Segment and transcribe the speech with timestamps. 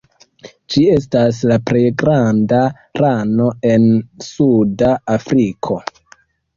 [0.75, 2.63] Ĝi estas la plej granda
[3.05, 3.89] rano en
[4.33, 5.83] Suda Afriko.